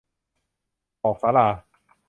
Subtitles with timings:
[1.01, 1.47] บอกศาลา